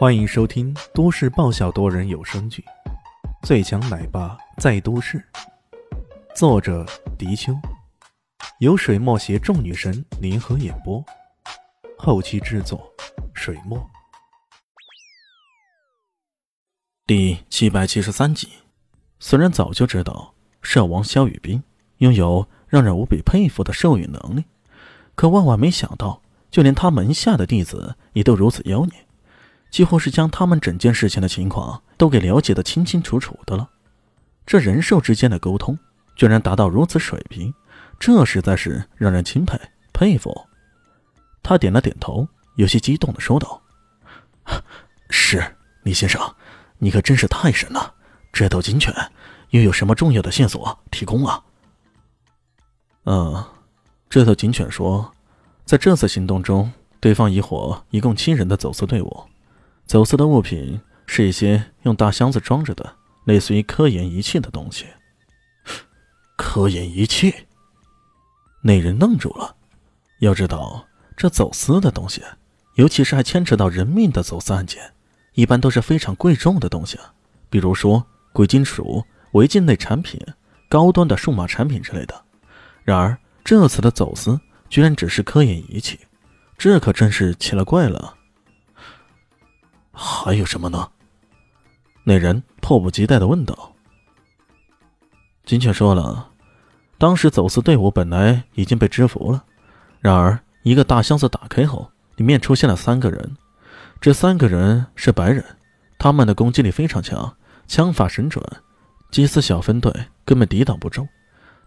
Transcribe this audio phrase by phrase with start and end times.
[0.00, 2.64] 欢迎收听都市爆笑多人有声剧
[3.46, 5.18] 《最强奶爸在都市》，
[6.34, 6.86] 作者：
[7.18, 7.52] 迪秋，
[8.60, 11.04] 由水墨携众女神联合演播，
[11.98, 12.90] 后期制作：
[13.34, 13.78] 水墨。
[17.06, 18.48] 第七百七十三集，
[19.18, 20.32] 虽然早就知道
[20.62, 21.62] 兽王萧雨冰
[21.98, 24.46] 拥有让人无比佩服的兽语能力，
[25.14, 29.06] 可万万没想到，就连他门下的弟子也都如此妖孽。
[29.70, 33.68] 几乎是将他们整件事情的情况都给了解的清清楚楚的了。
[34.44, 35.78] 这人兽之间的沟通
[36.16, 37.54] 居然达到如此水平，
[37.98, 39.58] 这实在是让人钦佩
[39.92, 40.46] 佩服。
[41.42, 43.62] 他点了点头，有些激动的说道
[45.08, 46.20] ：“是李先生，
[46.78, 47.94] 你可真是太神了！
[48.32, 48.92] 这头警犬
[49.50, 51.42] 又有什么重要的线索提供啊
[53.06, 53.44] ？”“嗯，
[54.08, 55.14] 这头警犬说，
[55.64, 59.24] 在这次行动中，对方一伙一共七人的走私队伍。”
[59.90, 64.86] 走私的物品是一些用大箱子装着的，类似于科研仪器的东西。
[66.36, 67.34] 科研仪器，
[68.62, 69.56] 那人愣住了。
[70.20, 72.22] 要知道，这走私的东西，
[72.76, 74.80] 尤其是还牵扯到人命的走私案件，
[75.32, 76.96] 一般都是非常贵重的东西，
[77.48, 80.20] 比如说贵金属、违禁类产品、
[80.68, 82.14] 高端的数码产品之类的。
[82.84, 85.98] 然而，这次的走私居然只是科研仪器，
[86.56, 88.18] 这可真是奇了怪了。
[89.92, 90.90] 还有什么呢？
[92.04, 93.74] 那人迫不及待的问道。
[95.44, 96.30] 金雀说了，
[96.96, 99.44] 当时走私队伍本来已经被制服了，
[100.00, 103.36] 然而一个大箱子打开后，里面出现了三个人。
[104.00, 105.44] 这三个人是白人，
[105.98, 108.42] 他们的攻击力非常强，枪法神准，
[109.10, 109.92] 缉私小分队
[110.24, 111.06] 根本抵挡不住，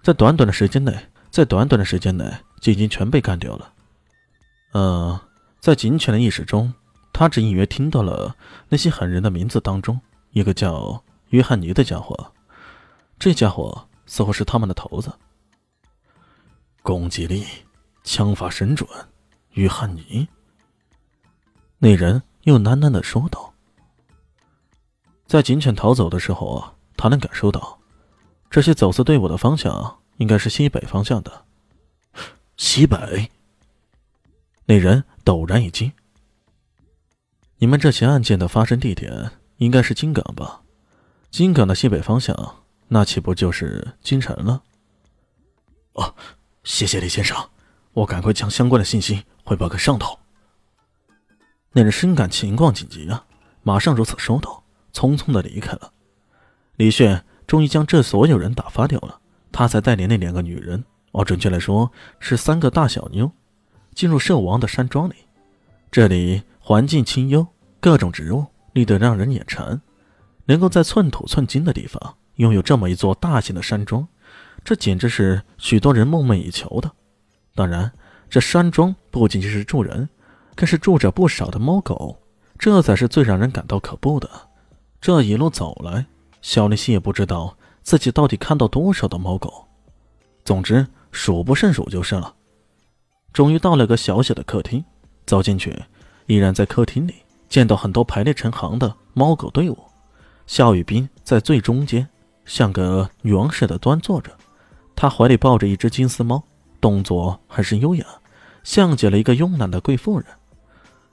[0.02, 0.98] 在短短的时间内，
[1.30, 2.26] 在短短的时间内
[2.60, 3.74] 就已经全被干掉了。
[4.74, 5.20] 嗯，
[5.60, 6.74] 在警犬的意识中。
[7.14, 8.36] 他只隐约听到了
[8.68, 12.34] 那些狠人的名字当中，一个叫约翰尼的家伙。
[13.20, 15.14] 这家伙似乎是他们的头子。
[16.82, 17.46] 攻击力、
[18.04, 18.90] 枪法神准，
[19.52, 20.28] 约翰尼。
[21.78, 23.54] 那人又喃喃的说道
[25.28, 27.80] ：“在警犬逃走的时候，他能感受到
[28.50, 31.46] 这些走私队伍的方向应该是西北方向的。
[32.58, 33.30] 西北。”
[34.66, 35.92] 那人陡然一惊。
[37.64, 40.64] 你们这起案件的发生地点应该是金港吧？
[41.32, 42.36] 金港的西北方向，
[42.90, 44.62] 那岂不就是京城了？
[45.94, 46.14] 哦，
[46.66, 47.38] 谢谢李先生，
[47.94, 50.20] 我赶快将相关的信息汇报给上头。
[51.72, 53.26] 那人深感情况紧急啊，
[53.62, 55.94] 马上如此说道，匆匆的离开了。
[56.76, 59.22] 李炫终于将这所有人打发掉了，
[59.54, 63.32] 他才带领那两个女人，哦，准确来说是三个大小妞，
[63.96, 65.14] 进入兽王的山庄里。
[65.90, 67.46] 这里环境清幽。
[67.82, 69.82] 各种植物绿得让人眼馋，
[70.46, 74.08] 能够在寸土寸金的地方拥有这么一座大型的山庄，
[74.64, 76.90] 这简直是许多人梦寐以求的。
[77.54, 77.92] 当然，
[78.30, 80.08] 这山庄不仅仅是住人，
[80.56, 82.18] 更是住着不少的猫狗，
[82.58, 84.30] 这才是最让人感到可怖的。
[85.02, 86.06] 这一路走来，
[86.42, 89.68] 小丽西也不知道自己到底看到多少的猫狗，
[90.46, 92.34] 总之数不胜数就是了。
[93.34, 94.82] 终于到了个小小的客厅，
[95.26, 95.78] 走进去，
[96.26, 97.16] 依然在客厅里。
[97.50, 99.78] 见到很多排列成行的猫狗队伍，
[100.48, 102.10] 夏雨冰在最中间，
[102.46, 104.36] 像个女王似的端坐着，
[104.96, 106.44] 她怀里抱着一只金丝猫，
[106.82, 108.06] 动作很是优雅，
[108.64, 110.26] 像极了一个慵懒的贵妇人。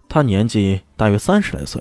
[0.08, 1.78] 她年纪大约三十来岁，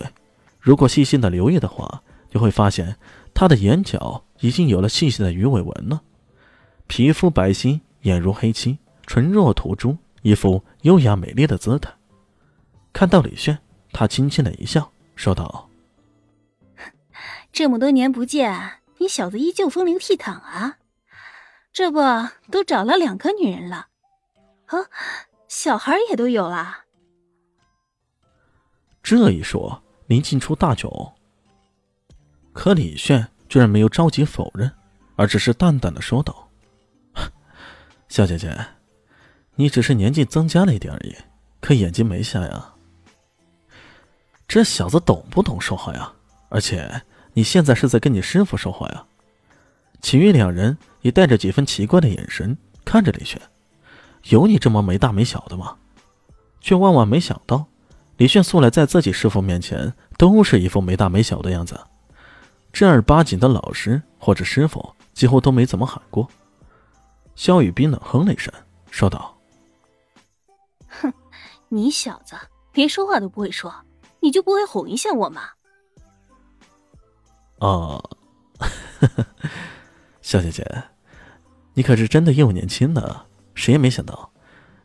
[0.60, 2.98] 如果细心的留意的话，就会发现
[3.34, 6.02] 她的眼角已经有了细细的鱼尾纹了，
[6.88, 11.90] 皮肤白皙，眼如黑漆，唇若涂朱，一副优雅美丽的姿态。
[12.94, 13.60] 看到李炫。
[13.92, 15.68] 他轻轻的一笑，说道
[17.52, 20.78] ：“这么多年不见，你小子依旧风流倜傥啊！
[21.74, 22.00] 这不
[22.52, 23.88] 都找了两个女人了？
[24.68, 24.78] 啊，
[25.48, 26.86] 小孩也都有了。”
[29.02, 31.14] 这一说，林静初大窘。
[32.54, 34.72] 可李炫居然没有着急否认，
[35.16, 36.48] 而只是淡淡的说道
[38.08, 38.56] ：“小姐姐，
[39.56, 41.16] 你只是年纪增加了一点而已，
[41.60, 42.76] 可眼睛没瞎呀。”
[44.50, 46.12] 这小子懂不懂说话呀？
[46.50, 47.04] 而且
[47.34, 49.06] 你现在是在跟你师傅说话呀？
[50.02, 53.40] 其余两人也带着几分奇怪的眼神看着李炫，
[54.30, 55.76] 有你这么没大没小的吗？
[56.62, 57.68] 却万万没想到，
[58.18, 61.80] 李炫素来在自己师傅面前都是一副没大没小的样子，
[62.74, 66.28] 正儿八经的老师或者师傅几乎都没怎么喊过。
[67.36, 68.52] 肖雨冰冷哼了一声，
[68.90, 69.38] 说道
[70.90, 71.14] ：“哼，
[71.68, 72.36] 你小子
[72.74, 73.72] 连说话都不会说。”
[74.20, 75.42] 你就不会哄一下我吗？
[77.60, 78.04] 哦，
[80.22, 80.66] 小姐姐，
[81.74, 84.32] 你可是真的又年轻呢，谁也没想到，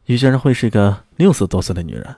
[0.07, 2.17] 你居然会是个六十多岁的女人。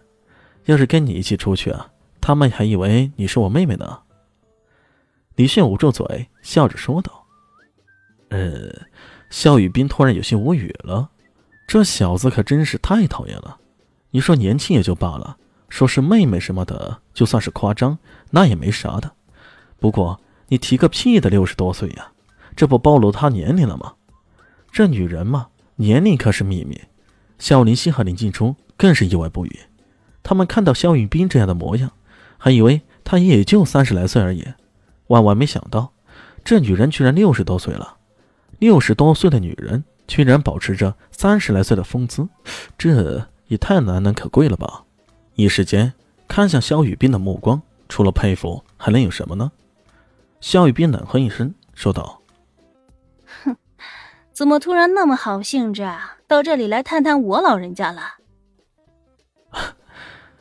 [0.65, 1.91] 要是跟你一起出去啊，
[2.21, 4.01] 他们还以为你是我妹妹呢。
[5.37, 7.27] 李炫捂住嘴，笑着说道
[8.31, 8.73] ：“呃。”
[9.29, 11.11] 肖雨斌突然有些无语了，
[11.67, 13.59] 这小子可真是太讨厌了。
[14.11, 15.37] 你说年轻也就罢了，
[15.69, 17.99] 说是妹妹什么的，就算是夸张，
[18.31, 19.13] 那也没啥的。
[19.79, 22.13] 不过你提个屁的六十多岁呀，
[22.55, 23.95] 这不暴露他年龄了吗？
[24.71, 26.81] 这女人嘛，年龄可是秘密。
[27.39, 29.61] 肖林熙和林静初更是意外不语，
[30.23, 31.91] 他们看到肖云斌这样的模样，
[32.39, 34.47] 还以为他也就三十来岁而已，
[35.09, 35.93] 万万没想到，
[36.43, 37.99] 这女人居然六十多岁了。
[38.59, 42.27] 六十多岁的女人居然保持着三十来岁的风姿，
[42.79, 44.86] 这也太难能可贵了吧！
[45.37, 45.93] 一时间
[46.27, 49.53] 看向肖雨斌的目光，除了佩服，还能有什么呢？
[50.41, 52.21] 肖雨斌冷哼一声，说道
[53.45, 53.57] ：“哼，
[54.33, 56.17] 怎么突然那么好兴致啊？
[56.27, 58.15] 到这里来探探我老人家了？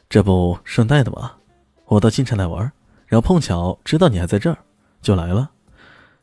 [0.10, 1.34] 这不顺带的吗？
[1.86, 2.72] 我到京城来玩，
[3.06, 4.58] 然后碰巧知道你还在这儿，
[5.02, 5.52] 就来了。”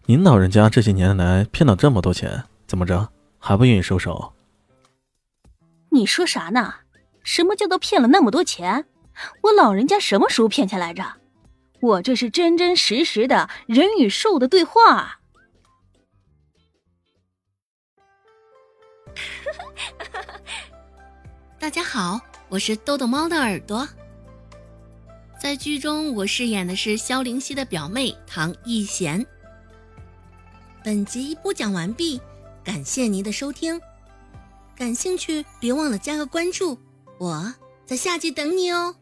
[0.06, 3.08] 您老人家这些年来骗了这么多钱，怎么着
[3.38, 4.32] 还不愿意收手？
[5.90, 6.74] 你说啥呢？
[7.22, 8.86] 什么叫做骗了那么多钱？
[9.42, 11.20] 我老人家什么时候骗钱来着？
[11.80, 15.20] 我这是真真实实的人与兽的对话。
[21.58, 23.86] 大家好，我是豆豆猫的耳朵。
[25.38, 29.24] 在剧中，我饰演的是萧灵溪的表妹唐艺贤。
[30.84, 32.20] 本集播讲完毕，
[32.64, 33.80] 感谢您的收听。
[34.76, 36.78] 感兴趣别忘了加个关注，
[37.22, 37.54] 我
[37.86, 38.96] 在下集等你哦。